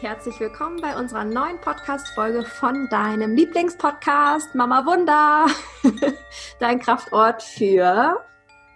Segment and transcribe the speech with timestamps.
[0.00, 5.44] Herzlich willkommen bei unserer neuen Podcast-Folge von deinem Lieblingspodcast Mama Wunder.
[6.58, 8.16] Dein Kraftort für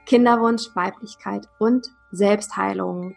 [0.05, 3.17] Kinderwunsch, Weiblichkeit und Selbstheilung.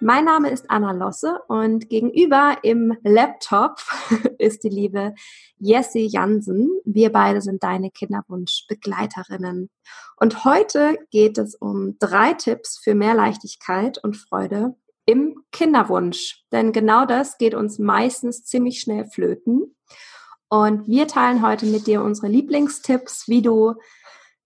[0.00, 3.82] Mein Name ist Anna Losse und gegenüber im Laptop
[4.38, 5.14] ist die liebe
[5.58, 6.70] Jessie Jansen.
[6.86, 9.68] Wir beide sind deine Kinderwunschbegleiterinnen.
[10.16, 14.74] Und heute geht es um drei Tipps für mehr Leichtigkeit und Freude
[15.06, 16.44] im Kinderwunsch.
[16.52, 19.76] Denn genau das geht uns meistens ziemlich schnell flöten.
[20.48, 23.74] Und wir teilen heute mit dir unsere Lieblingstipps, wie du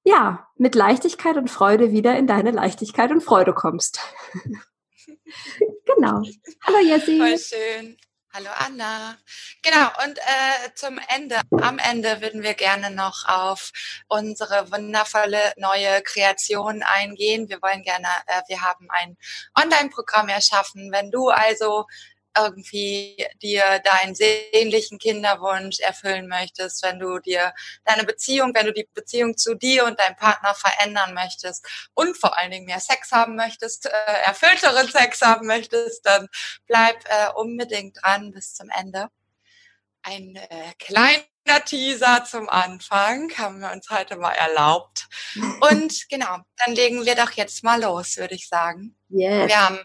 [0.05, 4.01] ja mit Leichtigkeit und Freude wieder in deine Leichtigkeit und Freude kommst.
[5.85, 6.23] genau.
[6.63, 7.19] Hallo Jessie.
[7.19, 7.97] Voll schön.
[8.37, 9.17] Hallo Anna.
[9.63, 13.73] Genau, und äh, zum Ende, am Ende würden wir gerne noch auf
[14.09, 17.49] unsere wundervolle neue Kreation eingehen.
[17.49, 19.17] Wir wollen gerne, äh, wir haben ein
[19.59, 20.93] Online-Programm erschaffen.
[20.93, 21.87] Wenn du also
[22.37, 28.89] irgendwie dir deinen sehnlichen Kinderwunsch erfüllen möchtest, wenn du dir deine Beziehung, wenn du die
[28.95, 33.37] Beziehung zu dir und deinem Partner verändern möchtest und vor allen Dingen mehr Sex haben
[33.37, 33.91] möchtest, äh,
[34.25, 36.29] erfüllteren Sex haben möchtest, dann
[36.67, 39.09] bleib äh, unbedingt dran bis zum Ende.
[40.03, 41.25] Ein äh, kleiner
[41.65, 45.09] Teaser zum Anfang haben wir uns heute mal erlaubt.
[45.71, 48.97] Und genau, dann legen wir doch jetzt mal los, würde ich sagen.
[49.09, 49.49] Yes.
[49.49, 49.81] Wir haben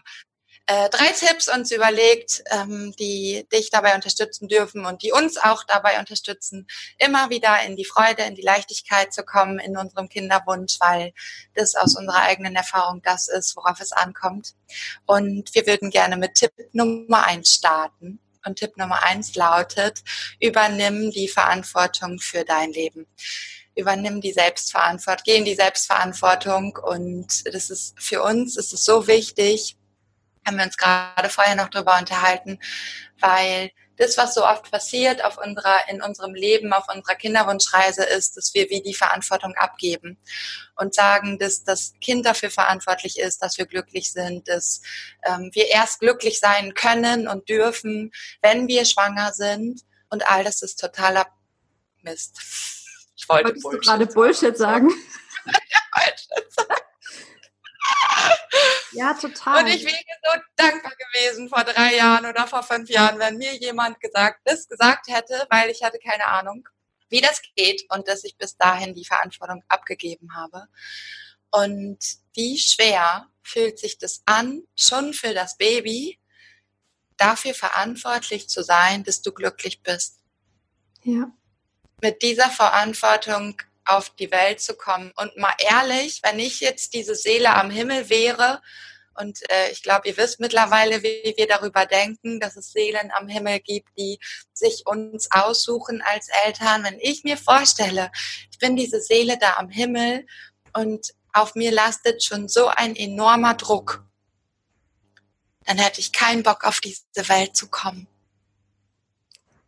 [0.66, 5.64] äh, drei Tipps uns überlegt, ähm, die dich dabei unterstützen dürfen und die uns auch
[5.64, 6.66] dabei unterstützen,
[6.98, 11.12] immer wieder in die Freude, in die Leichtigkeit zu kommen in unserem Kinderwunsch, weil
[11.54, 14.54] das aus unserer eigenen Erfahrung das ist, worauf es ankommt.
[15.04, 18.20] Und wir würden gerne mit Tipp Nummer eins starten.
[18.44, 20.02] Und Tipp Nummer eins lautet,
[20.40, 23.06] übernimm die Verantwortung für dein Leben
[23.74, 29.06] übernimm die Selbstverantwortung, geh in die Selbstverantwortung und das ist für uns ist es so
[29.06, 29.76] wichtig,
[30.46, 32.58] haben wir uns gerade vorher noch drüber unterhalten,
[33.20, 38.36] weil das, was so oft passiert auf unserer, in unserem Leben, auf unserer Kinderwunschreise ist,
[38.36, 40.18] dass wir wie die Verantwortung abgeben
[40.76, 44.82] und sagen, dass das Kind dafür verantwortlich ist, dass wir glücklich sind, dass
[45.24, 50.62] ähm, wir erst glücklich sein können und dürfen, wenn wir schwanger sind und all das
[50.62, 51.26] ist totaler
[52.02, 52.40] Mist.
[53.14, 54.88] Ich wollte Wolltest Bullshit gerade Bullshit sagen.
[55.94, 56.82] Bullshit sagen.
[58.92, 59.64] Ja, total.
[59.64, 63.54] Und ich wäre so dankbar gewesen vor drei Jahren oder vor fünf Jahren, wenn mir
[63.56, 66.68] jemand gesagt, das gesagt hätte, weil ich hatte keine Ahnung,
[67.08, 70.66] wie das geht und dass ich bis dahin die Verantwortung abgegeben habe.
[71.50, 71.98] Und
[72.34, 76.18] wie schwer fühlt sich das an, schon für das Baby
[77.16, 80.20] dafür verantwortlich zu sein, dass du glücklich bist.
[81.04, 81.30] Ja.
[82.00, 85.12] Mit dieser Verantwortung auf die Welt zu kommen.
[85.16, 88.62] Und mal ehrlich, wenn ich jetzt diese Seele am Himmel wäre,
[89.18, 93.28] und äh, ich glaube, ihr wisst mittlerweile, wie wir darüber denken, dass es Seelen am
[93.28, 94.18] Himmel gibt, die
[94.52, 96.84] sich uns aussuchen als Eltern.
[96.84, 98.10] Wenn ich mir vorstelle,
[98.50, 100.26] ich bin diese Seele da am Himmel
[100.72, 104.04] und auf mir lastet schon so ein enormer Druck,
[105.64, 108.06] dann hätte ich keinen Bock, auf diese Welt zu kommen.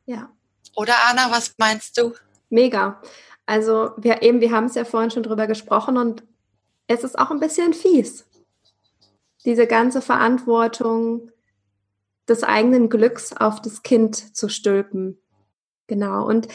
[0.07, 0.31] Ja.
[0.77, 2.15] Oder Anna, was meinst du?
[2.51, 3.01] Mega.
[3.47, 6.23] Also wir eben, wir haben es ja vorhin schon drüber gesprochen und
[6.87, 8.27] es ist auch ein bisschen fies.
[9.45, 11.31] Diese ganze Verantwortung
[12.29, 15.19] des eigenen Glücks auf das Kind zu stülpen.
[15.87, 16.27] Genau.
[16.27, 16.49] Und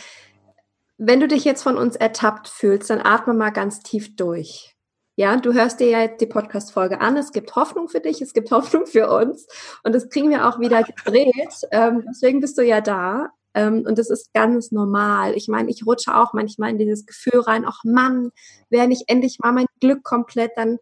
[0.98, 4.76] wenn du dich jetzt von uns ertappt fühlst, dann atme mal ganz tief durch.
[5.16, 7.18] Ja, du hörst dir ja jetzt die Podcast-Folge an.
[7.18, 9.48] Es gibt Hoffnung für dich, es gibt Hoffnung für uns.
[9.84, 11.34] Und das kriegen wir auch wieder gedreht.
[11.72, 13.30] Ähm, deswegen bist du ja da.
[13.54, 15.36] Ähm, und das ist ganz normal.
[15.36, 18.32] Ich meine, ich rutsche auch manchmal in dieses Gefühl rein, ach Mann,
[18.70, 20.78] wäre nicht endlich mal mein Glück komplett, dann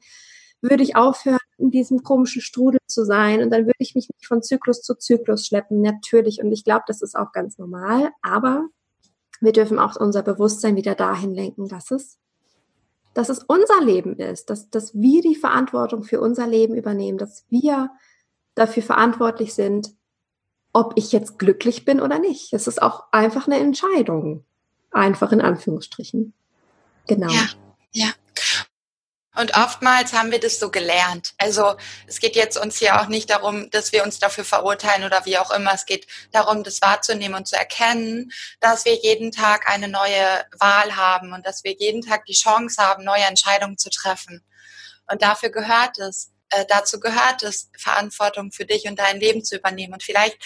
[0.61, 4.27] würde ich aufhören, in diesem komischen Strudel zu sein und dann würde ich mich nicht
[4.27, 6.41] von Zyklus zu Zyklus schleppen, natürlich.
[6.41, 8.11] Und ich glaube, das ist auch ganz normal.
[8.21, 8.67] Aber
[9.41, 12.17] wir dürfen auch unser Bewusstsein wieder dahin lenken, dass es,
[13.13, 17.45] dass es unser Leben ist, dass, dass wir die Verantwortung für unser Leben übernehmen, dass
[17.49, 17.89] wir
[18.55, 19.93] dafür verantwortlich sind,
[20.73, 22.53] ob ich jetzt glücklich bin oder nicht.
[22.53, 24.43] Es ist auch einfach eine Entscheidung.
[24.91, 26.33] Einfach in Anführungsstrichen.
[27.07, 27.31] Genau.
[27.31, 27.47] Ja,
[27.91, 28.07] ja.
[29.37, 31.33] Und oftmals haben wir das so gelernt.
[31.37, 31.75] Also
[32.07, 35.37] es geht jetzt uns hier auch nicht darum, dass wir uns dafür verurteilen oder wie
[35.37, 35.73] auch immer.
[35.73, 40.95] Es geht darum, das wahrzunehmen und zu erkennen, dass wir jeden Tag eine neue Wahl
[40.95, 44.43] haben und dass wir jeden Tag die Chance haben, neue Entscheidungen zu treffen.
[45.09, 49.57] Und dafür gehört es, äh, dazu gehört es, Verantwortung für dich und dein Leben zu
[49.57, 49.93] übernehmen.
[49.93, 50.37] Und vielleicht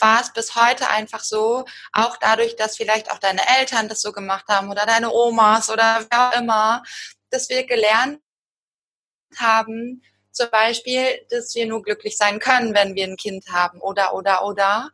[0.00, 4.12] war es bis heute einfach so, auch dadurch, dass vielleicht auch deine Eltern das so
[4.12, 6.82] gemacht haben oder deine Omas oder wer auch immer,
[7.30, 8.20] dass wir gelernt
[9.36, 14.14] haben, zum Beispiel, dass wir nur glücklich sein können, wenn wir ein Kind haben oder,
[14.14, 14.90] oder, oder.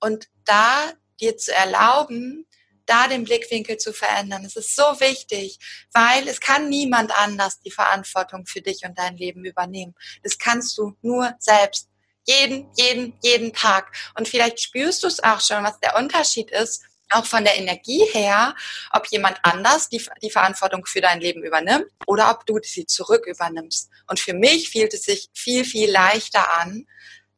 [0.00, 2.46] Und da dir zu erlauben,
[2.86, 4.44] da den Blickwinkel zu verändern.
[4.44, 5.58] Es ist so wichtig,
[5.92, 9.94] weil es kann niemand anders die Verantwortung für dich und dein Leben übernehmen.
[10.24, 11.88] Das kannst du nur selbst.
[12.26, 13.94] Jeden, jeden, jeden Tag.
[14.18, 18.04] Und vielleicht spürst du es auch schon, was der Unterschied ist, auch von der Energie
[18.12, 18.54] her,
[18.92, 23.26] ob jemand anders die, die Verantwortung für dein Leben übernimmt oder ob du sie zurück
[23.26, 23.90] übernimmst.
[24.06, 26.86] Und für mich fühlt es sich viel, viel leichter an,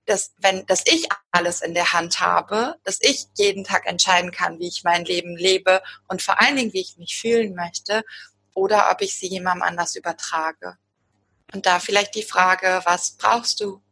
[0.07, 4.59] dass wenn, dass ich alles in der Hand habe, dass ich jeden Tag entscheiden kann,
[4.59, 8.03] wie ich mein Leben lebe und vor allen Dingen, wie ich mich fühlen möchte
[8.55, 10.77] oder ob ich sie jemandem anders übertrage.
[11.53, 13.83] Und da vielleicht die Frage, was brauchst du,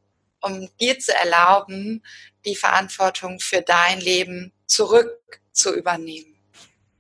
[0.41, 2.03] um dir zu erlauben,
[2.45, 6.35] die Verantwortung für dein Leben zurück zu übernehmen.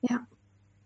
[0.02, 0.26] Ja.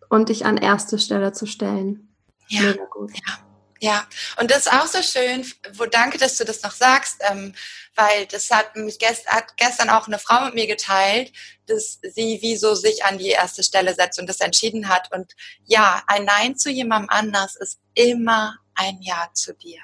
[0.08, 2.14] Und dich an erste Stelle zu stellen.
[2.48, 2.62] Ja.
[2.62, 3.12] Mega gut.
[3.26, 3.44] Ja.
[3.80, 4.06] Ja,
[4.40, 5.44] und das ist auch so schön,
[5.74, 7.54] wo danke, dass du das noch sagst, ähm,
[7.94, 11.32] weil das hat mich gest, hat gestern auch eine Frau mit mir geteilt,
[11.66, 15.12] dass sie wieso sich an die erste Stelle setzt und das entschieden hat.
[15.12, 15.34] Und
[15.64, 19.80] ja, ein Nein zu jemandem anders ist immer ein Ja zu dir.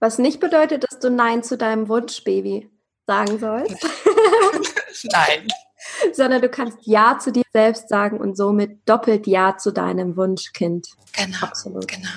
[0.00, 2.70] Was nicht bedeutet, dass du Nein zu deinem Wunschbaby
[3.06, 3.76] sagen sollst.
[5.04, 5.46] Nein.
[6.12, 10.88] sondern du kannst Ja zu dir selbst sagen und somit doppelt Ja zu deinem Wunschkind.
[11.12, 11.38] Genau.
[11.42, 11.88] Absolut.
[11.88, 12.08] Genau.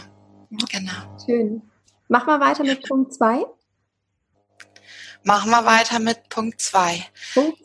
[0.50, 0.58] Ja.
[0.72, 1.18] Genau.
[1.26, 1.62] Schön.
[2.08, 3.46] Mach mal weiter mit Punkt 2.
[5.24, 7.06] Machen wir weiter mit Punkt 2.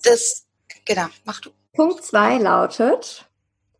[0.03, 0.47] Das,
[0.85, 1.51] genau, mach du.
[1.75, 3.29] Punkt 2 lautet,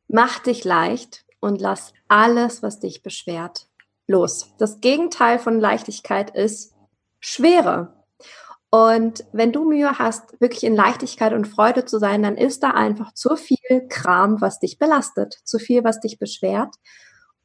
[0.09, 3.69] mach dich leicht und lass alles, was dich beschwert,
[4.07, 4.53] los.
[4.59, 6.75] Das Gegenteil von Leichtigkeit ist
[7.21, 7.98] Schwere.
[8.71, 12.71] Und wenn du Mühe hast, wirklich in Leichtigkeit und Freude zu sein, dann ist da
[12.71, 16.75] einfach zu viel Kram, was dich belastet, zu viel, was dich beschwert.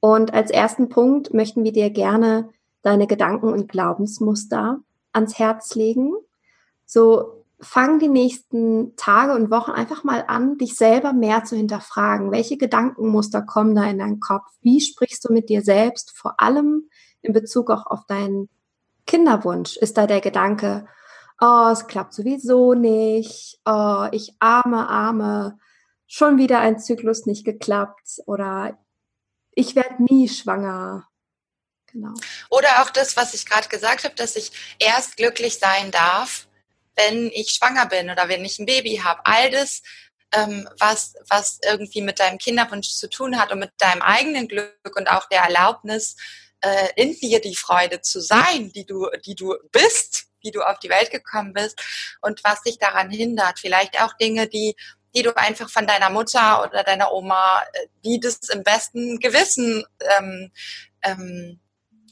[0.02, 2.50] Und als ersten Punkt möchten wir dir gerne
[2.82, 4.80] deine Gedanken und Glaubensmuster
[5.14, 6.14] ans Herz legen.
[6.86, 12.32] So fang die nächsten Tage und Wochen einfach mal an, dich selber mehr zu hinterfragen.
[12.32, 14.46] Welche Gedankenmuster kommen da in deinen Kopf?
[14.62, 16.12] Wie sprichst du mit dir selbst?
[16.12, 16.90] Vor allem
[17.22, 18.50] in Bezug auch auf deinen
[19.08, 20.86] Kinderwunsch ist da der Gedanke,
[21.40, 25.58] oh, es klappt sowieso nicht, oh, ich arme, arme,
[26.08, 28.78] schon wieder ein Zyklus nicht geklappt oder
[29.52, 31.08] ich werde nie schwanger.
[31.92, 32.14] Genau.
[32.50, 36.48] Oder auch das, was ich gerade gesagt habe, dass ich erst glücklich sein darf,
[36.96, 39.26] wenn ich schwanger bin oder wenn ich ein Baby habe.
[39.26, 39.82] All das,
[40.34, 44.96] ähm, was, was irgendwie mit deinem Kinderwunsch zu tun hat und mit deinem eigenen Glück
[44.96, 46.16] und auch der Erlaubnis,
[46.62, 50.80] äh, in dir die Freude zu sein, die du, die du bist, wie du auf
[50.80, 51.82] die Welt gekommen bist
[52.22, 53.60] und was dich daran hindert.
[53.60, 54.76] Vielleicht auch Dinge, die
[55.16, 59.86] die du einfach von deiner Mutter oder deiner Oma, äh, die das im besten Gewissen
[60.18, 60.52] ähm,
[61.04, 61.60] ähm,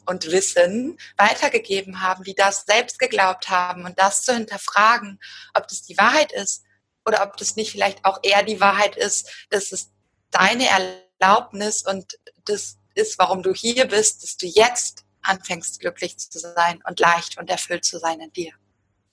[0.05, 5.19] und Wissen weitergegeben haben, die das selbst geglaubt haben und das zu hinterfragen,
[5.53, 6.63] ob das die Wahrheit ist
[7.05, 9.91] oder ob das nicht vielleicht auch eher die Wahrheit ist, dass es
[10.31, 16.39] deine Erlaubnis und das ist, warum du hier bist, dass du jetzt anfängst, glücklich zu
[16.39, 18.51] sein und leicht und erfüllt zu sein in dir.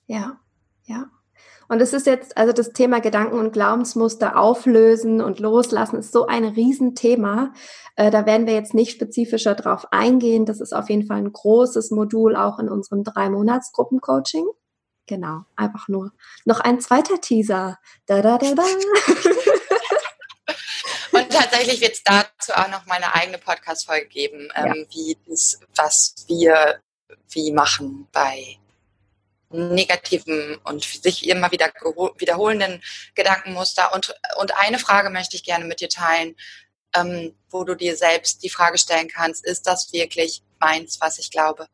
[0.07, 0.39] Ja,
[0.85, 1.09] ja.
[1.69, 6.25] Und es ist jetzt, also das Thema Gedanken und Glaubensmuster auflösen und loslassen ist so
[6.25, 7.53] ein Riesenthema.
[7.95, 10.45] Äh, da werden wir jetzt nicht spezifischer drauf eingehen.
[10.45, 14.47] Das ist auf jeden Fall ein großes Modul auch in unserem drei Monats Gruppencoaching.
[15.05, 16.11] Genau, einfach nur
[16.43, 17.77] noch ein zweiter Teaser.
[18.07, 18.63] Da, da, da, da.
[21.39, 24.95] Tatsächlich wird es dazu auch noch meine eigene Podcast-Folge geben, ähm, ja.
[24.95, 26.81] wie das, was wir
[27.29, 28.57] wie machen bei
[29.51, 31.71] negativen und sich immer wieder
[32.17, 32.83] wiederholenden
[33.15, 33.93] Gedankenmuster.
[33.93, 36.35] Und, und eine Frage möchte ich gerne mit dir teilen,
[36.93, 41.31] ähm, wo du dir selbst die Frage stellen kannst, ist das wirklich meins, was ich
[41.31, 41.67] glaube?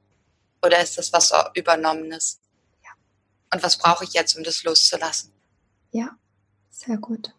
[0.62, 2.40] Oder ist das was Übernommenes?
[2.84, 2.92] Ja.
[3.54, 5.32] Und was brauche ich jetzt, um das loszulassen?
[5.92, 6.18] Ja,
[6.70, 7.34] sehr gut.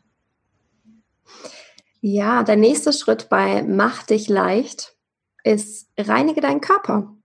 [2.00, 4.96] Ja, der nächste Schritt bei Mach dich leicht
[5.44, 7.16] ist, reinige deinen Körper.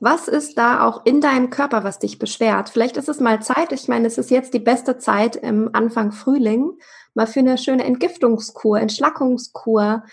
[0.00, 2.68] Was ist da auch in deinem Körper, was dich beschwert?
[2.68, 6.12] Vielleicht ist es mal Zeit, ich meine, es ist jetzt die beste Zeit im Anfang
[6.12, 6.72] Frühling,
[7.14, 10.04] mal für eine schöne Entgiftungskur, Entschlackungskur.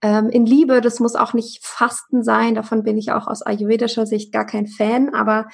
[0.00, 4.06] Ähm, in Liebe, das muss auch nicht Fasten sein, davon bin ich auch aus ayurvedischer
[4.06, 5.48] Sicht gar kein Fan, aber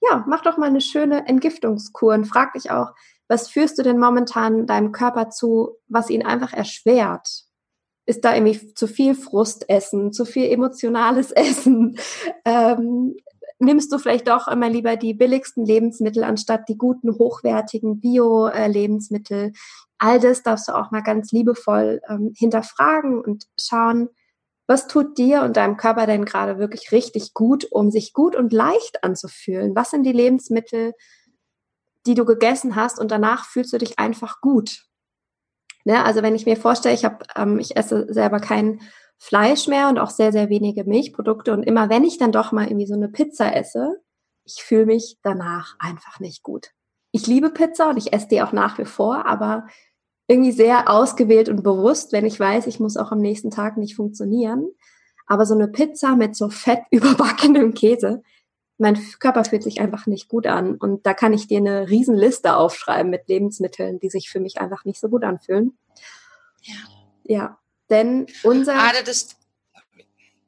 [0.00, 2.92] ja, mach doch mal eine schöne Entgiftungskur und frag dich auch,
[3.32, 7.44] was führst du denn momentan deinem Körper zu, was ihn einfach erschwert?
[8.04, 11.96] Ist da irgendwie zu viel Frustessen, zu viel emotionales Essen?
[12.44, 13.16] Ähm,
[13.58, 19.52] nimmst du vielleicht doch immer lieber die billigsten Lebensmittel anstatt die guten, hochwertigen Bio-Lebensmittel?
[19.96, 24.10] All das darfst du auch mal ganz liebevoll ähm, hinterfragen und schauen,
[24.66, 28.52] Was tut dir und deinem Körper denn gerade wirklich richtig gut, um sich gut und
[28.52, 29.74] leicht anzufühlen?
[29.74, 30.92] Was sind die Lebensmittel,
[32.06, 34.84] die du gegessen hast und danach fühlst du dich einfach gut?
[35.84, 36.04] Ne?
[36.04, 38.80] Also wenn ich mir vorstelle, ich habe, ähm, ich esse selber kein
[39.18, 42.66] Fleisch mehr und auch sehr, sehr wenige Milchprodukte und immer wenn ich dann doch mal
[42.66, 44.00] irgendwie so eine Pizza esse,
[44.44, 46.70] ich fühle mich danach einfach nicht gut.
[47.12, 49.66] Ich liebe Pizza und ich esse die auch nach wie vor, aber
[50.26, 53.96] irgendwie sehr ausgewählt und bewusst, wenn ich weiß, ich muss auch am nächsten Tag nicht
[53.96, 54.68] funktionieren.
[55.26, 58.22] Aber so eine Pizza mit so fett überbackenem Käse,
[58.78, 60.76] mein Körper fühlt sich einfach nicht gut an.
[60.76, 64.84] Und da kann ich dir eine Riesenliste aufschreiben mit Lebensmitteln, die sich für mich einfach
[64.84, 65.76] nicht so gut anfühlen.
[66.62, 66.74] Ja.
[67.24, 68.74] Ja, denn unser,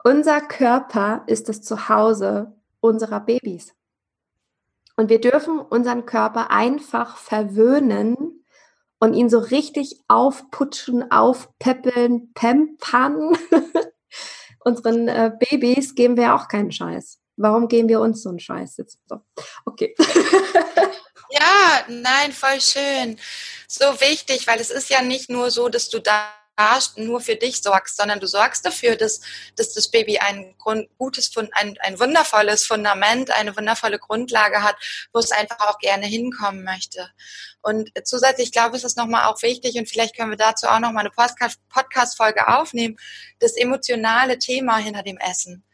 [0.03, 3.75] unser Körper ist das Zuhause unserer Babys.
[4.97, 8.45] Und wir dürfen unseren Körper einfach verwöhnen
[8.99, 13.37] und ihn so richtig aufputschen, aufpäppeln, pampern.
[14.61, 17.21] Unseren äh, Babys geben wir auch keinen Scheiß.
[17.37, 18.99] Warum geben wir uns so einen Scheiß jetzt?
[19.09, 19.21] So.
[19.65, 19.95] Okay.
[21.31, 23.19] ja, nein, voll schön.
[23.67, 26.29] So wichtig, weil es ist ja nicht nur so, dass du da
[26.97, 29.21] nur für dich sorgst, sondern du sorgst dafür, dass,
[29.57, 34.77] dass das Baby ein Grund, gutes, ein, ein wundervolles Fundament, eine wundervolle Grundlage hat,
[35.13, 37.11] wo es einfach auch gerne hinkommen möchte.
[37.61, 40.79] Und zusätzlich, ich glaube, es ist nochmal auch wichtig und vielleicht können wir dazu auch
[40.79, 41.33] nochmal eine
[41.69, 42.97] Podcast-Folge aufnehmen,
[43.41, 45.65] das emotionale Thema hinter dem Essen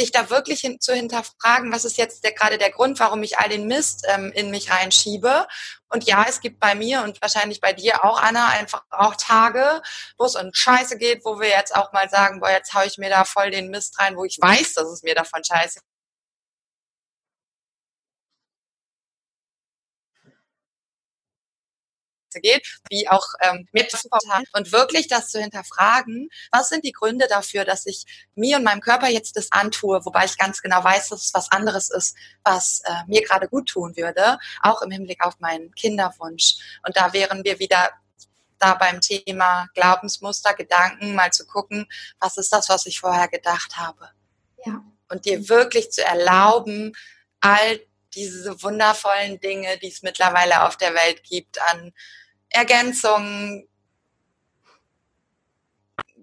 [0.00, 3.38] dich da wirklich hin, zu hinterfragen, was ist jetzt der, gerade der Grund, warum ich
[3.38, 5.46] all den Mist ähm, in mich reinschiebe.
[5.88, 9.82] Und ja, es gibt bei mir und wahrscheinlich bei dir auch, Anna, einfach auch Tage,
[10.18, 12.98] wo es um Scheiße geht, wo wir jetzt auch mal sagen, boah, jetzt haue ich
[12.98, 15.80] mir da voll den Mist rein, wo ich weiß, dass es mir davon scheiße
[22.38, 23.92] geht, wie auch ähm, mit
[24.52, 28.04] und wirklich das zu hinterfragen, was sind die Gründe dafür, dass ich
[28.36, 31.50] mir und meinem Körper jetzt das antue, wobei ich ganz genau weiß, dass es was
[31.50, 36.56] anderes ist, was äh, mir gerade gut tun würde, auch im Hinblick auf meinen Kinderwunsch.
[36.86, 37.90] Und da wären wir wieder
[38.60, 41.86] da beim Thema Glaubensmuster, Gedanken, mal zu gucken,
[42.20, 44.10] was ist das, was ich vorher gedacht habe.
[44.64, 44.84] Ja.
[45.08, 46.92] Und dir wirklich zu erlauben,
[47.40, 47.80] all
[48.14, 51.92] diese wundervollen Dinge, die es mittlerweile auf der Welt gibt, an
[52.48, 53.68] Ergänzungen,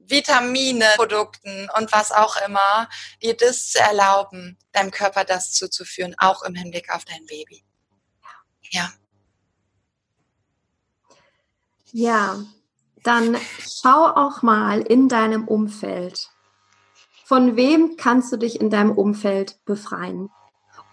[0.09, 2.89] Vitamine, Produkten und was auch immer,
[3.21, 7.63] dir das zu erlauben, deinem Körper das zuzuführen, auch im Hinblick auf dein Baby.
[8.71, 8.91] Ja.
[11.91, 12.43] Ja,
[13.03, 16.29] dann schau auch mal in deinem Umfeld.
[17.25, 20.29] Von wem kannst du dich in deinem Umfeld befreien?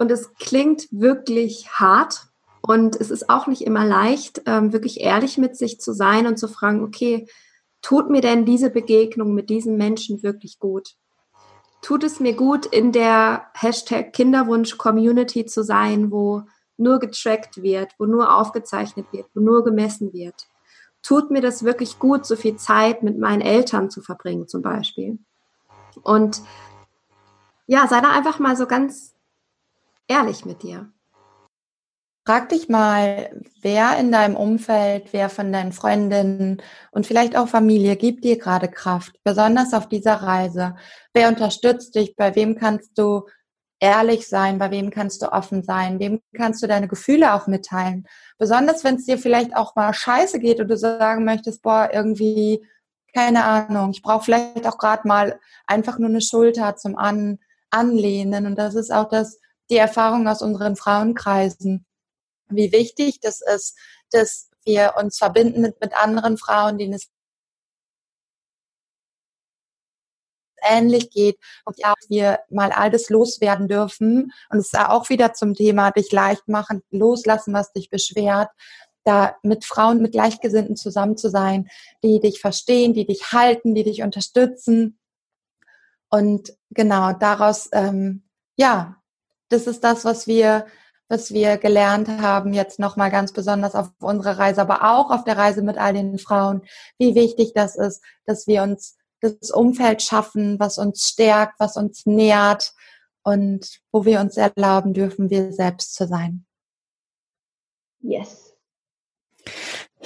[0.04, 2.26] Und es klingt wirklich hart,
[2.60, 6.38] und es ist auch nicht immer leicht, ähm, wirklich ehrlich mit sich zu sein und
[6.38, 7.26] zu fragen, okay,
[7.80, 10.90] tut mir denn diese Begegnung mit diesem Menschen wirklich gut?
[11.80, 16.42] Tut es mir gut, in der Hashtag Kinderwunsch-Community zu sein, wo
[16.76, 20.48] nur getrackt wird, wo nur aufgezeichnet wird, wo nur gemessen wird?
[21.02, 25.18] Tut mir das wirklich gut, so viel Zeit mit meinen Eltern zu verbringen, zum Beispiel?
[26.02, 26.42] Und
[27.66, 29.13] ja, sei da einfach mal so ganz
[30.08, 30.90] ehrlich mit dir.
[32.26, 37.96] Frag dich mal, wer in deinem Umfeld, wer von deinen Freundinnen und vielleicht auch Familie
[37.96, 40.74] gibt dir gerade Kraft, besonders auf dieser Reise.
[41.12, 42.16] Wer unterstützt dich?
[42.16, 43.26] Bei wem kannst du
[43.78, 44.58] ehrlich sein?
[44.58, 46.00] Bei wem kannst du offen sein?
[46.00, 48.06] Wem kannst du deine Gefühle auch mitteilen?
[48.38, 52.66] Besonders wenn es dir vielleicht auch mal scheiße geht und du sagen möchtest, boah, irgendwie,
[53.12, 58.46] keine Ahnung, ich brauche vielleicht auch gerade mal einfach nur eine Schulter zum An Anlehnen.
[58.46, 59.40] Und das ist auch das,
[59.70, 61.86] die Erfahrung aus unseren Frauenkreisen.
[62.48, 63.76] Wie wichtig das ist,
[64.10, 67.08] dass wir uns verbinden mit, mit anderen Frauen, denen es
[70.66, 74.32] ähnlich geht und ja, wir mal alles loswerden dürfen.
[74.48, 78.48] Und es ist auch wieder zum Thema dich leicht machen, loslassen, was dich beschwert,
[79.04, 81.68] da mit Frauen, mit Gleichgesinnten zusammen zu sein,
[82.02, 84.98] die dich verstehen, die dich halten, die dich unterstützen.
[86.08, 88.22] Und genau daraus, ähm,
[88.56, 88.96] ja,
[89.54, 90.66] das ist das, was wir
[91.08, 95.36] was wir gelernt haben, jetzt nochmal ganz besonders auf unserer Reise, aber auch auf der
[95.36, 96.62] Reise mit all den Frauen,
[96.98, 102.06] wie wichtig das ist, dass wir uns das Umfeld schaffen, was uns stärkt, was uns
[102.06, 102.72] nährt
[103.22, 106.46] und wo wir uns erlauben dürfen, wir selbst zu sein.
[108.00, 108.54] Yes.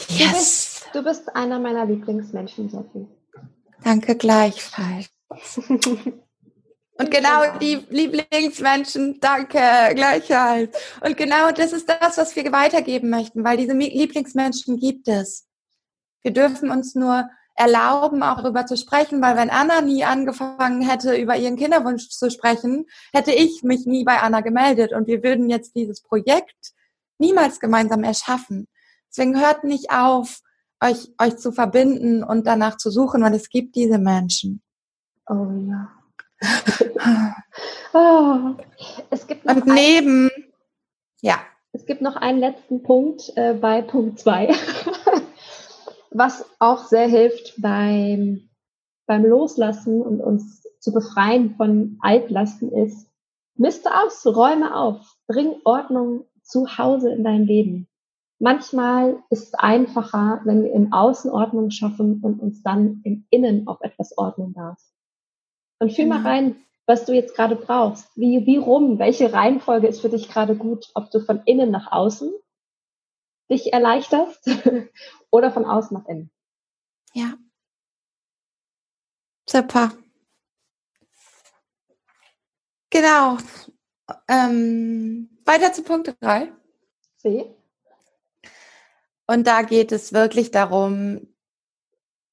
[0.09, 0.19] Yes.
[0.19, 3.07] Du bist, du bist einer meiner Lieblingsmenschen, Sophie.
[3.83, 5.11] Danke gleichfalls.
[7.01, 9.61] Und genau die Lieblingsmenschen, danke,
[9.95, 10.77] gleichfalls.
[11.01, 15.47] Und genau das ist das, was wir weitergeben möchten, weil diese Lieblingsmenschen gibt es.
[16.23, 21.17] Wir dürfen uns nur erlauben, auch darüber zu sprechen, weil wenn Anna nie angefangen hätte,
[21.17, 25.51] über ihren Kinderwunsch zu sprechen, hätte ich mich nie bei Anna gemeldet und wir würden
[25.51, 26.73] jetzt dieses Projekt
[27.19, 28.67] niemals gemeinsam erschaffen.
[29.11, 30.41] Deswegen hört nicht auf,
[30.81, 34.63] euch, euch zu verbinden und danach zu suchen, weil es gibt diese Menschen.
[35.29, 35.98] Oh ja.
[37.93, 38.55] Oh,
[39.11, 40.45] es gibt und neben, ein,
[41.21, 41.39] ja.
[41.73, 44.55] Es gibt noch einen letzten Punkt äh, bei Punkt 2,
[46.11, 48.49] was auch sehr hilft beim,
[49.07, 53.09] beim Loslassen und uns zu befreien von Altlasten ist,
[53.57, 57.89] miste aus, räume auf, bring Ordnung zu Hause in dein Leben.
[58.39, 63.67] Manchmal ist es einfacher, wenn wir im Außen Ordnung schaffen und uns dann im Innen
[63.67, 64.79] auf etwas ordnen darf.
[65.79, 66.29] Und fühl mal genau.
[66.29, 68.11] rein, was du jetzt gerade brauchst.
[68.17, 71.93] Wie, wie rum, welche Reihenfolge ist für dich gerade gut, ob du von innen nach
[71.93, 72.33] außen
[73.51, 74.51] dich erleichterst
[75.31, 76.31] oder von außen nach innen.
[77.15, 77.35] Ja.
[79.49, 79.93] Super.
[82.91, 83.39] Genau.
[84.29, 86.53] Ähm, weiter zu Punkt 3.
[87.19, 87.55] C.
[89.27, 91.35] Und da geht es wirklich darum,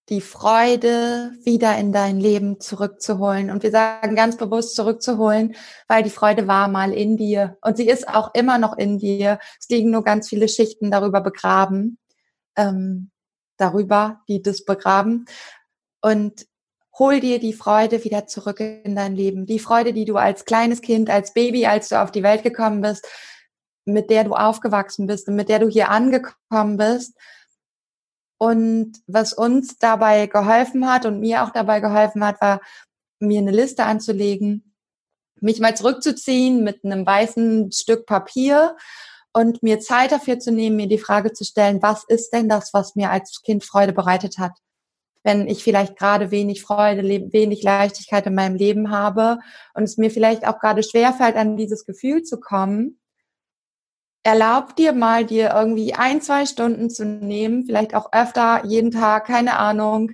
[0.09, 3.50] die Freude wieder in dein Leben zurückzuholen.
[3.50, 5.55] Und wir sagen ganz bewusst zurückzuholen,
[5.88, 9.39] weil die Freude war mal in dir und sie ist auch immer noch in dir.
[9.59, 11.97] Es liegen nur ganz viele Schichten darüber begraben,
[12.55, 13.09] ähm,
[13.57, 15.25] darüber, die das begraben.
[16.01, 16.45] Und
[16.97, 19.45] hol dir die Freude wieder zurück in dein Leben.
[19.45, 22.81] Die Freude, die du als kleines Kind, als Baby, als du auf die Welt gekommen
[22.81, 23.07] bist,
[23.85, 27.15] mit der du aufgewachsen bist und mit der du hier angekommen bist.
[28.37, 32.59] Und was uns dabei geholfen hat und mir auch dabei geholfen hat, war,
[33.19, 34.75] mir eine Liste anzulegen,
[35.39, 38.75] mich mal zurückzuziehen mit einem weißen Stück Papier
[39.33, 42.74] und mir Zeit dafür zu nehmen, mir die Frage zu stellen, was ist denn das,
[42.74, 44.53] was mir als Kind Freude bereitet hat?
[45.24, 49.39] Wenn ich vielleicht gerade wenig Freude, wenig Leichtigkeit in meinem Leben habe
[49.74, 53.00] und es mir vielleicht auch gerade schwerfällt, an dieses Gefühl zu kommen,
[54.25, 59.27] erlaub dir mal, dir irgendwie ein, zwei Stunden zu nehmen, vielleicht auch öfter, jeden Tag,
[59.27, 60.11] keine Ahnung,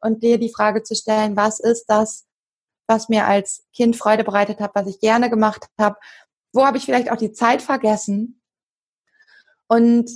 [0.00, 2.26] und dir die Frage zu stellen, was ist das,
[2.86, 5.96] was mir als Kind Freude bereitet hat, was ich gerne gemacht habe,
[6.52, 8.42] wo habe ich vielleicht auch die Zeit vergessen.
[9.66, 10.10] Und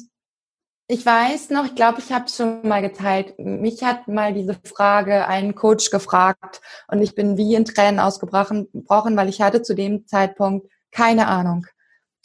[0.86, 3.38] ich weiß noch, ich glaube, ich habe es schon mal geteilt.
[3.38, 8.68] Mich hat mal diese Frage ein Coach gefragt und ich bin wie in Tränen ausgebrochen,
[9.16, 11.66] weil ich hatte zu dem Zeitpunkt keine Ahnung.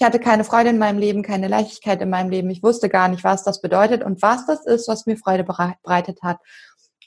[0.03, 2.49] Ich hatte keine Freude in meinem Leben, keine Leichtigkeit in meinem Leben.
[2.49, 6.21] Ich wusste gar nicht, was das bedeutet und was das ist, was mir Freude bereitet
[6.21, 6.39] hat.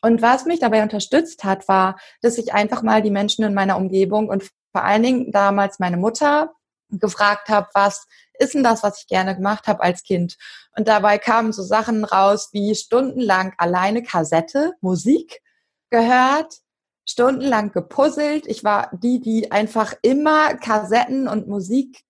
[0.00, 3.76] Und was mich dabei unterstützt hat, war, dass ich einfach mal die Menschen in meiner
[3.76, 6.54] Umgebung und vor allen Dingen damals meine Mutter
[6.88, 8.06] gefragt habe, was
[8.38, 10.38] ist denn das, was ich gerne gemacht habe als Kind?
[10.74, 15.42] Und dabei kamen so Sachen raus wie stundenlang alleine Kassette, Musik
[15.90, 16.60] gehört,
[17.04, 18.46] stundenlang gepuzzelt.
[18.46, 22.05] Ich war die, die einfach immer Kassetten und Musik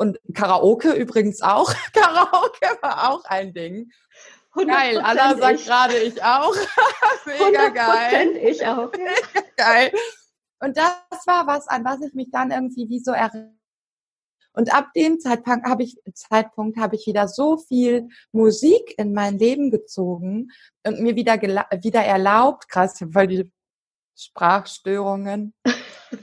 [0.00, 1.74] und Karaoke übrigens auch.
[1.92, 3.90] Karaoke war auch ein Ding.
[4.54, 6.56] Geil, Anna sagt gerade ich auch.
[7.26, 8.34] Mega geil.
[8.42, 8.90] Ich auch.
[8.92, 9.12] Mega
[9.56, 9.92] geil.
[10.58, 13.54] Und das war was, an was ich mich dann irgendwie wie so erinnere.
[14.52, 19.38] Und ab dem Zeitpunkt habe ich, Zeitpunkt habe ich wieder so viel Musik in mein
[19.38, 20.50] Leben gezogen
[20.84, 23.52] und mir wieder, wieder erlaubt, krass, weil die
[24.16, 25.54] Sprachstörungen.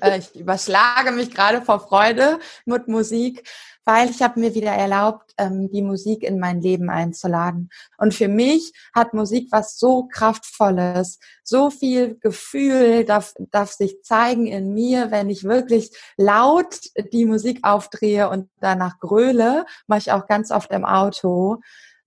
[0.02, 3.48] Äh, ich überschlage mich gerade vor Freude mit Musik,
[3.86, 7.70] weil ich habe mir wieder erlaubt, ähm, die Musik in mein Leben einzuladen.
[7.98, 14.46] Und für mich hat Musik was so kraftvolles, so viel Gefühl darf, darf sich zeigen
[14.46, 16.82] in mir, wenn ich wirklich laut
[17.14, 21.62] die Musik aufdrehe und danach gröle, mache ich auch ganz oft im Auto.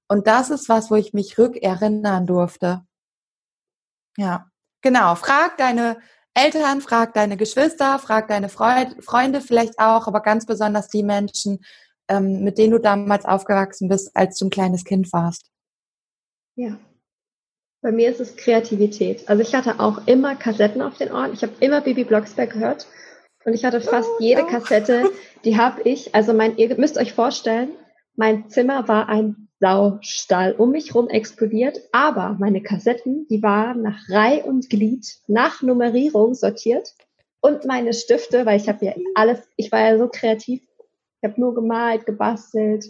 [0.06, 2.82] Und das ist was, wo ich mich rückerinnern durfte.
[4.18, 4.49] Ja.
[4.82, 5.98] Genau, frag deine
[6.34, 11.64] Eltern, frag deine Geschwister, frag deine Freunde vielleicht auch, aber ganz besonders die Menschen,
[12.08, 15.50] ähm, mit denen du damals aufgewachsen bist, als du ein kleines Kind warst.
[16.56, 16.78] Ja.
[17.82, 19.28] Bei mir ist es Kreativität.
[19.28, 21.32] Also ich hatte auch immer Kassetten auf den Ohren.
[21.32, 22.86] Ich habe immer Bibi Blocksberg gehört.
[23.44, 25.10] Und ich hatte fast oh, jede Kassette,
[25.44, 27.70] die habe ich, also mein, ihr müsst euch vorstellen,
[28.14, 34.08] mein Zimmer war ein Saustall um mich rum explodiert, aber meine Kassetten, die waren nach
[34.08, 36.94] Reih und Glied, nach Nummerierung sortiert
[37.40, 40.62] und meine Stifte, weil ich habe ja alles, ich war ja so kreativ,
[41.20, 42.86] ich habe nur gemalt, gebastelt,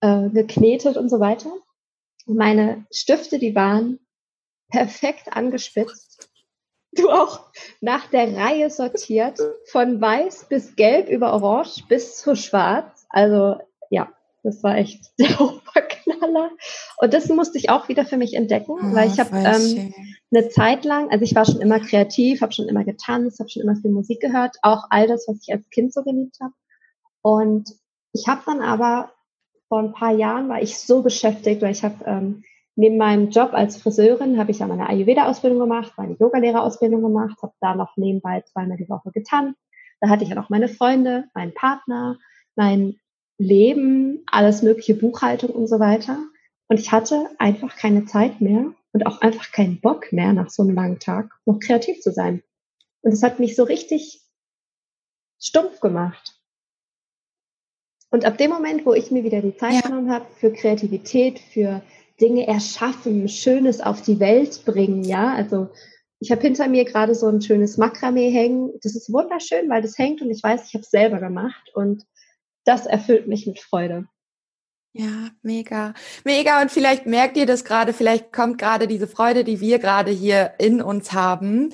[0.00, 1.52] äh, geknetet und so weiter.
[2.26, 4.00] Und meine Stifte, die waren
[4.70, 6.28] perfekt angespitzt.
[6.94, 13.06] Du auch nach der Reihe sortiert, von weiß bis gelb über orange bis zu schwarz.
[13.08, 13.56] Also
[13.88, 15.92] ja, das war echt der Oberknall.
[16.22, 16.50] lala.
[16.98, 19.92] Und das musste ich auch wieder für mich entdecken, oh, weil ich habe ähm,
[20.34, 23.62] eine Zeit lang, also ich war schon immer kreativ, habe schon immer getanzt, habe schon
[23.62, 26.54] immer viel Musik gehört, auch all das, was ich als Kind so geliebt habe.
[27.22, 27.70] Und
[28.12, 29.12] ich habe dann aber
[29.68, 33.50] vor ein paar Jahren war ich so beschäftigt, weil ich habe ähm, neben meinem Job
[33.52, 38.42] als Friseurin habe ich ja meine Ayurveda-Ausbildung gemacht, meine Yogalehrerausbildung gemacht, habe da noch nebenbei
[38.42, 39.58] zweimal die Woche getanzt.
[40.00, 42.18] Da hatte ich ja noch meine Freunde, meinen Partner,
[42.56, 42.96] mein
[43.38, 46.18] Leben, alles mögliche Buchhaltung und so weiter.
[46.68, 50.62] Und ich hatte einfach keine Zeit mehr und auch einfach keinen Bock mehr nach so
[50.62, 52.42] einem langen Tag noch kreativ zu sein.
[53.02, 54.22] Und es hat mich so richtig
[55.40, 56.38] stumpf gemacht.
[58.10, 59.80] Und ab dem Moment, wo ich mir wieder die Zeit ja.
[59.80, 61.82] genommen habe für Kreativität, für
[62.20, 65.70] Dinge erschaffen, Schönes auf die Welt bringen, ja, also
[66.20, 68.70] ich habe hinter mir gerade so ein schönes Makramee hängen.
[68.82, 72.06] Das ist wunderschön, weil das hängt und ich weiß, ich habe es selber gemacht und
[72.64, 74.06] das erfüllt mich mit Freude.
[74.94, 75.94] Ja, mega.
[76.24, 76.60] Mega.
[76.60, 80.54] Und vielleicht merkt ihr das gerade, vielleicht kommt gerade diese Freude, die wir gerade hier
[80.58, 81.72] in uns haben.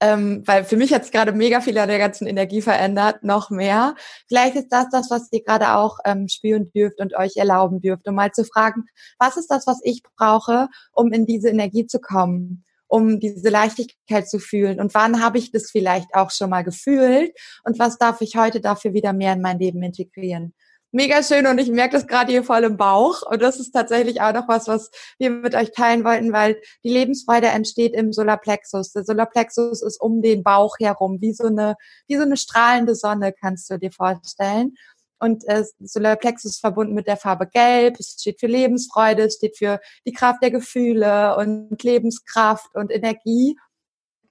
[0.00, 3.50] Ähm, weil für mich hat es gerade mega viel an der ganzen Energie verändert, noch
[3.50, 3.94] mehr.
[4.28, 8.06] Vielleicht ist das das, was ihr gerade auch ähm, spüren dürft und euch erlauben dürft,
[8.06, 8.84] um mal zu fragen,
[9.18, 12.65] was ist das, was ich brauche, um in diese Energie zu kommen?
[12.88, 14.80] Um diese Leichtigkeit zu fühlen?
[14.80, 17.32] Und wann habe ich das vielleicht auch schon mal gefühlt?
[17.64, 20.54] Und was darf ich heute dafür wieder mehr in mein Leben integrieren?
[20.92, 23.20] Mega schön und ich merke das gerade hier voll im Bauch.
[23.28, 26.88] Und das ist tatsächlich auch noch was, was wir mit euch teilen wollten, weil die
[26.88, 28.92] Lebensfreude entsteht im Solarplexus.
[28.92, 31.74] Der Solarplexus ist um den Bauch herum, wie so eine,
[32.06, 34.74] wie so eine strahlende Sonne, kannst du dir vorstellen.
[35.18, 37.98] Und äh, Solarplexus ist verbunden mit der Farbe Gelb.
[37.98, 43.56] Es steht für Lebensfreude, es steht für die Kraft der Gefühle und Lebenskraft und Energie.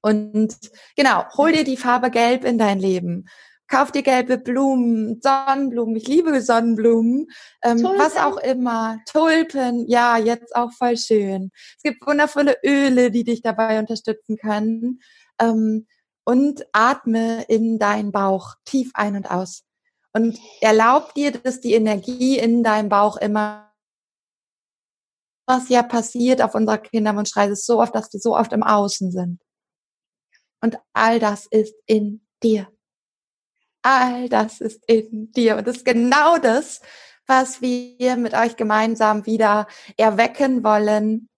[0.02, 0.56] Und
[0.96, 3.26] genau, hol dir die Farbe Gelb in dein Leben.
[3.68, 5.96] Kauf dir gelbe Blumen, Sonnenblumen.
[5.96, 7.28] Ich liebe Sonnenblumen.
[7.64, 9.00] Ähm, was auch immer.
[9.12, 9.88] Tulpen.
[9.88, 11.50] Ja, jetzt auch voll schön.
[11.76, 15.00] Es gibt wundervolle Öle, die dich dabei unterstützen können.
[15.42, 15.88] Ähm,
[16.26, 19.64] und atme in deinen Bauch tief ein und aus.
[20.16, 23.66] Und erlaub dir, dass die Energie in deinem Bauch immer
[25.48, 29.12] was ja passiert auf unserer Kinderwunschreise ist so oft, dass wir so oft im Außen
[29.12, 29.42] sind.
[30.62, 32.68] Und all das ist in dir.
[33.84, 35.58] All das ist in dir.
[35.58, 36.82] Und das ist genau das,
[37.28, 41.30] was wir mit euch gemeinsam wieder erwecken wollen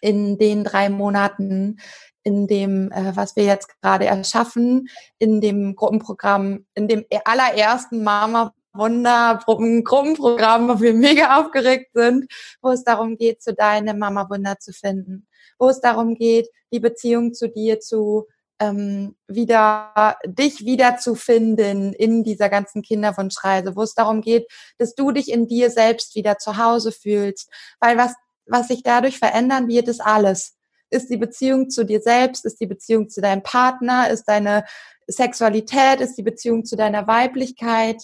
[0.00, 1.80] in den drei Monaten,
[2.26, 4.88] in dem, äh, was wir jetzt gerade erschaffen,
[5.20, 12.26] in dem Gruppenprogramm, in dem allerersten Mama Wunder Gruppenprogramm, wo wir mega aufgeregt sind,
[12.60, 16.80] wo es darum geht, zu deinem Mama Wunder zu finden, wo es darum geht, die
[16.80, 18.26] Beziehung zu dir zu
[18.58, 25.30] ähm, wieder dich wiederzufinden in dieser ganzen Kinderwunschreise, wo es darum geht, dass du dich
[25.30, 28.14] in dir selbst wieder zu Hause fühlst, weil was
[28.48, 30.55] was sich dadurch verändern wird, ist alles
[30.96, 32.44] ist die Beziehung zu dir selbst?
[32.44, 34.10] Ist die Beziehung zu deinem Partner?
[34.10, 34.64] Ist deine
[35.06, 36.00] Sexualität?
[36.00, 38.02] Ist die Beziehung zu deiner Weiblichkeit?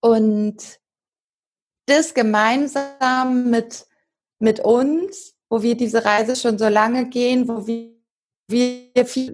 [0.00, 0.78] Und
[1.86, 3.86] das gemeinsam mit,
[4.38, 7.98] mit uns, wo wir diese Reise schon so lange gehen, wo wir
[8.50, 8.88] wir,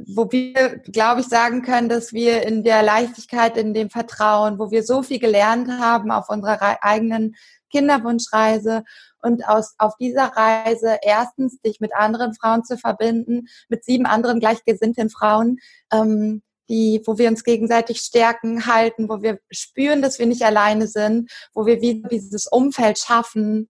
[0.09, 4.71] wo wir, glaube ich, sagen können, dass wir in der Leichtigkeit, in dem Vertrauen, wo
[4.71, 7.37] wir so viel gelernt haben auf unserer eigenen
[7.71, 8.85] Kinderwunschreise
[9.25, 14.41] und aus, auf dieser Reise erstens dich mit anderen Frauen zu verbinden, mit sieben anderen
[14.41, 15.59] gleichgesinnten Frauen,
[15.93, 20.87] ähm, die, wo wir uns gegenseitig stärken, halten, wo wir spüren, dass wir nicht alleine
[20.87, 23.69] sind, wo wir wieder dieses Umfeld schaffen,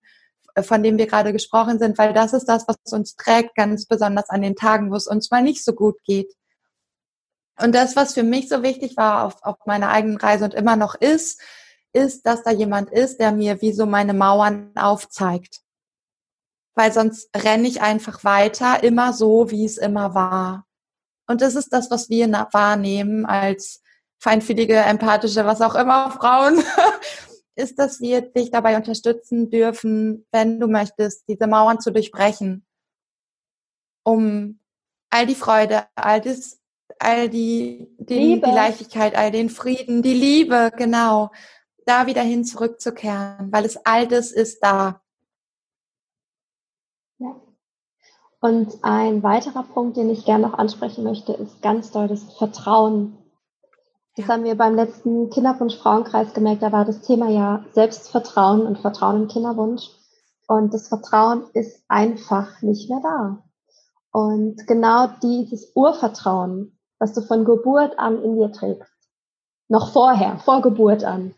[0.54, 3.86] äh, von dem wir gerade gesprochen sind, weil das ist das, was uns trägt, ganz
[3.86, 6.32] besonders an den Tagen, wo es uns mal nicht so gut geht.
[7.60, 10.76] Und das, was für mich so wichtig war auf, auf meiner eigenen Reise und immer
[10.76, 11.40] noch ist,
[11.94, 15.60] ist, dass da jemand ist, der mir wie so meine Mauern aufzeigt.
[16.74, 20.66] Weil sonst renne ich einfach weiter, immer so, wie es immer war.
[21.26, 23.80] Und das ist das, was wir wahrnehmen als
[24.18, 26.62] feinfühlige, empathische, was auch immer Frauen,
[27.54, 32.66] ist, dass wir dich dabei unterstützen dürfen, wenn du möchtest, diese Mauern zu durchbrechen,
[34.02, 34.58] um
[35.10, 36.60] all die Freude, all das,
[36.98, 41.30] all die, die, die Leichtigkeit, all den Frieden, die Liebe, genau,
[41.86, 45.00] da wieder hin zurückzukehren, weil es all das ist da.
[47.18, 47.36] Ja.
[48.40, 53.16] Und ein weiterer Punkt, den ich gerne noch ansprechen möchte, ist ganz doll das Vertrauen.
[54.16, 56.62] Das haben wir beim letzten Kinderwunsch Frauenkreis gemerkt.
[56.62, 59.88] Da war das Thema ja Selbstvertrauen und Vertrauen im Kinderwunsch.
[60.46, 63.44] Und das Vertrauen ist einfach nicht mehr da.
[64.12, 68.92] Und genau dieses Urvertrauen, was du von Geburt an in dir trägst,
[69.68, 71.34] noch vorher, vor Geburt an,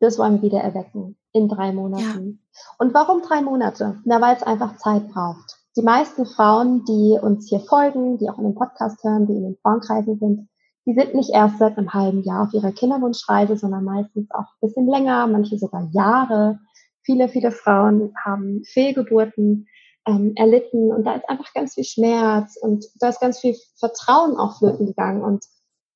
[0.00, 2.40] das wollen wir wieder erwecken in drei Monaten.
[2.52, 2.60] Ja.
[2.78, 3.98] Und warum drei Monate?
[4.04, 5.58] Na, weil es einfach Zeit braucht.
[5.76, 9.42] Die meisten Frauen, die uns hier folgen, die auch in den Podcast hören, die in
[9.42, 10.48] den Frauenkreisen sind,
[10.86, 14.68] die sind nicht erst seit einem halben Jahr auf ihrer Kinderwunschreise, sondern meistens auch ein
[14.68, 16.60] bisschen länger, manche sogar Jahre.
[17.02, 19.66] Viele, viele Frauen haben Fehlgeburten
[20.06, 24.36] ähm, erlitten und da ist einfach ganz viel Schmerz und da ist ganz viel Vertrauen
[24.36, 25.44] auch flöten gegangen und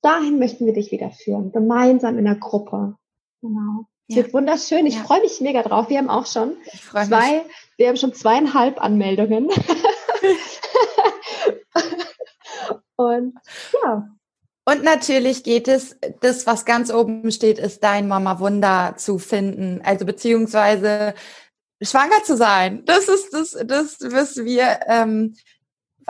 [0.02, 2.96] dahin möchten wir dich wieder führen, gemeinsam in der Gruppe.
[3.40, 3.86] Genau.
[4.08, 4.16] Ja.
[4.16, 4.86] Wird wunderschön.
[4.86, 5.04] Ich ja.
[5.04, 5.88] freue mich mega drauf.
[5.88, 7.44] Wir haben auch schon zwei, mich.
[7.76, 9.48] wir haben schon zweieinhalb Anmeldungen.
[12.96, 13.34] und
[13.82, 14.08] ja.
[14.66, 19.80] Und natürlich geht es, das, was ganz oben steht, ist dein Mama Wunder zu finden.
[19.84, 21.14] Also beziehungsweise
[21.82, 22.84] schwanger zu sein.
[22.84, 25.34] Das ist das, das wissen wir, ähm,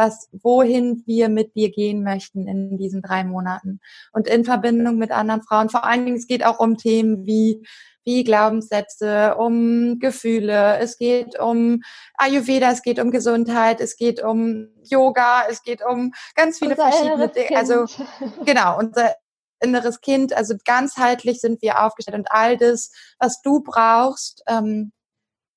[0.00, 3.80] was, wohin wir mit dir gehen möchten in diesen drei Monaten.
[4.12, 5.68] Und in Verbindung mit anderen Frauen.
[5.68, 7.62] Vor allen Dingen, es geht auch um Themen wie
[8.04, 11.82] wie Glaubenssätze, um Gefühle, es geht um
[12.14, 16.90] Ayurveda, es geht um Gesundheit, es geht um Yoga, es geht um ganz viele unser
[16.90, 17.56] verschiedene Dinge.
[17.56, 17.84] Also
[18.46, 19.14] genau, unser
[19.62, 24.92] inneres Kind, also ganzheitlich sind wir aufgestellt und all das, was du brauchst, ähm,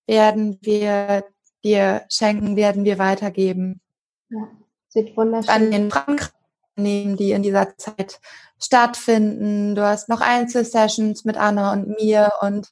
[0.05, 1.23] werden wir
[1.63, 3.79] dir schenken, werden wir weitergeben.
[4.33, 4.47] Ja,
[4.89, 5.49] sieht wunderschön.
[5.49, 8.19] An den Krankennehmen, die in dieser Zeit
[8.59, 9.75] stattfinden.
[9.75, 12.69] Du hast noch Einzelsessions mit Anna und mir und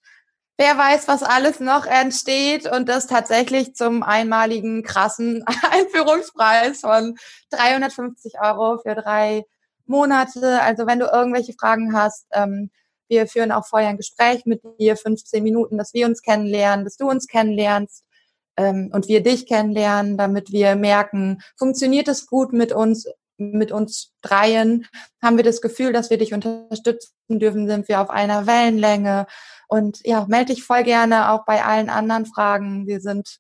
[0.58, 7.16] wer weiß, was alles noch entsteht und das tatsächlich zum einmaligen krassen Einführungspreis von
[7.52, 9.44] 350 Euro für drei
[9.86, 10.62] Monate.
[10.62, 12.72] Also wenn du irgendwelche Fragen hast, ähm,
[13.08, 16.96] wir führen auch vorher ein Gespräch mit dir, 15 Minuten, dass wir uns kennenlernen, dass
[16.96, 18.06] du uns kennenlernst
[18.62, 24.14] ähm, und wir dich kennenlernen, damit wir merken, funktioniert es gut mit uns, mit uns
[24.22, 24.88] dreien?
[25.22, 27.68] Haben wir das Gefühl, dass wir dich unterstützen dürfen?
[27.68, 29.28] Sind wir auf einer Wellenlänge?
[29.68, 32.88] Und ja, melde dich voll gerne auch bei allen anderen Fragen.
[32.88, 33.40] Wir sind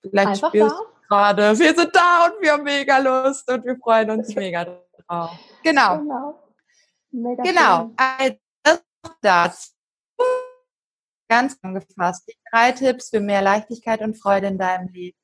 [0.00, 0.76] vielleicht spürst
[1.08, 5.30] gerade, wir sind da und wir haben mega Lust und wir freuen uns mega drauf.
[5.62, 5.98] Genau.
[5.98, 6.42] Genau.
[7.10, 7.90] Mega genau.
[7.96, 8.36] Also,
[9.20, 9.74] das
[11.30, 12.28] ganz angefasst.
[12.28, 15.16] Die drei Tipps für mehr Leichtigkeit und Freude in deinem Leben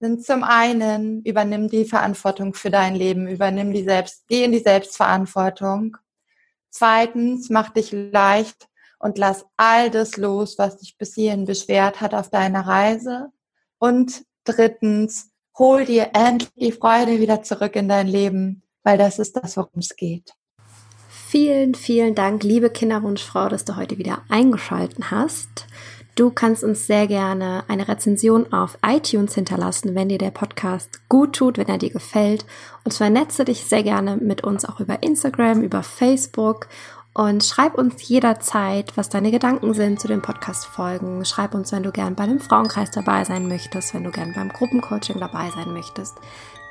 [0.00, 4.58] sind zum einen, übernimm die Verantwortung für dein Leben, übernimm die Selbst, geh in die
[4.58, 5.96] Selbstverantwortung.
[6.68, 12.14] Zweitens, mach dich leicht und lass all das los, was dich bis hierhin beschwert hat
[12.14, 13.30] auf deiner Reise.
[13.78, 19.36] Und drittens, hol dir endlich die Freude wieder zurück in dein Leben, weil das ist
[19.36, 20.34] das, worum es geht.
[21.34, 25.66] Vielen, vielen Dank, liebe Kinderwunschfrau, dass du heute wieder eingeschalten hast.
[26.14, 31.34] Du kannst uns sehr gerne eine Rezension auf iTunes hinterlassen, wenn dir der Podcast gut
[31.34, 32.46] tut, wenn er dir gefällt.
[32.84, 36.68] Und vernetze dich sehr gerne mit uns auch über Instagram, über Facebook
[37.14, 41.24] und schreib uns jederzeit, was deine Gedanken sind zu den Podcast-Folgen.
[41.24, 44.50] Schreib uns, wenn du gern bei dem Frauenkreis dabei sein möchtest, wenn du gern beim
[44.50, 46.14] Gruppencoaching dabei sein möchtest.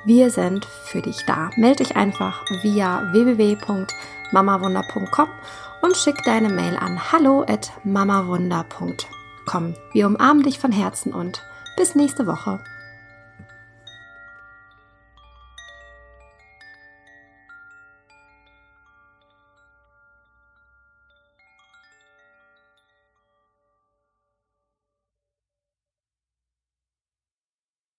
[0.06, 1.50] Wir sind für dich da.
[1.56, 5.30] Melde dich einfach via www.mamawunder.com
[5.82, 8.94] und schick deine Mail an hallo at mamawunder.com.
[9.46, 11.44] Komm, wir umarmen dich von Herzen und
[11.78, 12.60] bis nächste Woche.